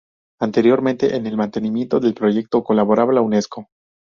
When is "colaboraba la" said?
2.63-3.21